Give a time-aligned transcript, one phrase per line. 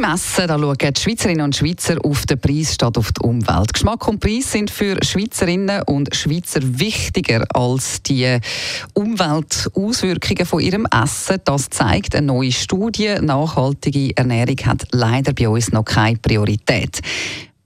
[0.00, 3.72] beim Essen da schauen die Schweizerinnen und Schweizer auf den Preis statt auf die Umwelt.
[3.72, 8.38] Geschmack und Preis sind für Schweizerinnen und Schweizer wichtiger als die
[8.94, 11.38] Umweltauswirkungen von ihrem Essen.
[11.44, 13.16] Das zeigt eine neue Studie.
[13.20, 17.00] Nachhaltige Ernährung hat leider bei uns noch keine Priorität.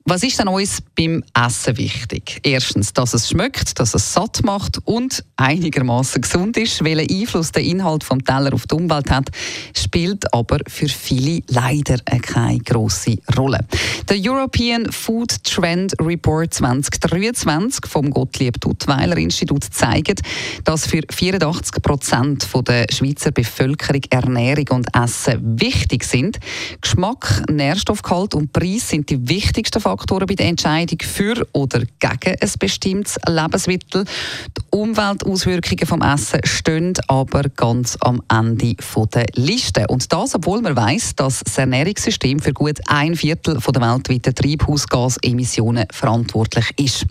[0.06, 2.38] Was ist denn uns beim Essen wichtig?
[2.42, 6.84] Erstens, dass es schmeckt, dass es satt macht und einigermaßen gesund ist.
[6.84, 9.30] Welchen Einfluss der Inhalt vom Teller auf die Umwelt hat,
[9.74, 13.60] spielt aber für viele leider keine große Rolle.
[14.08, 20.20] Der European Food Trend Report 2023 vom Gottlieb Duttweiler Institut zeigt,
[20.64, 26.38] dass für 84 Prozent der Schweizer Bevölkerung Ernährung und Essen wichtig sind.
[26.82, 32.52] Geschmack, Nährstoffgehalt und Preis sind die wichtigsten Faktoren bei der Entscheidung für oder gegen ein
[32.58, 34.04] bestimmtes Lebensmittel.
[34.04, 38.76] Die Umweltauswirkungen vom Essen stehen aber ganz am Ende
[39.14, 39.86] der Liste.
[39.88, 45.86] Und das, obwohl man weiß, dass das Ernährungssystem für gut ein Viertel der weltweiten Treibhausgasemissionen
[45.90, 47.06] verantwortlich ist.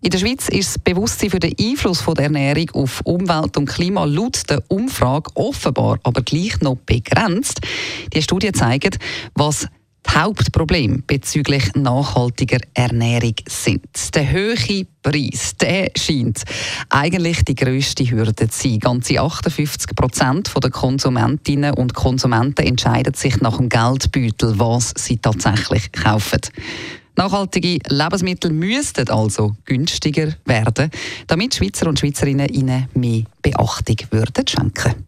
[0.00, 4.04] In der Schweiz ist das Bewusstsein für den Einfluss der Ernährung auf Umwelt und Klima
[4.04, 7.60] laut der Umfrage offenbar aber gleich noch begrenzt.
[8.14, 8.98] Die Studie zeigt,
[9.34, 9.66] was
[10.08, 14.14] Hauptproblem bezüglich nachhaltiger Ernährung sind.
[14.14, 16.42] Der hohe Preis, der scheint
[16.88, 18.78] eigentlich die grösste Hürde zu sein.
[18.80, 25.92] Ganze 58 Prozent der Konsumentinnen und Konsumenten entscheiden sich nach dem Geldbeutel, was sie tatsächlich
[25.92, 26.40] kaufen.
[27.16, 30.90] Nachhaltige Lebensmittel müssten also günstiger werden,
[31.26, 35.07] damit Schweizer und Schweizerinnen ihnen mehr Beachtung würden schenken